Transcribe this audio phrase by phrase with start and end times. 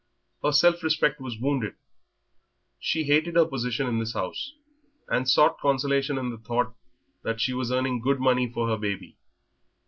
[0.43, 1.75] Her self respect was wounded;
[2.79, 4.53] she hated her position in this house,
[5.07, 6.73] and sought consolation in the thought
[7.21, 9.15] that she was earning good money for her baby.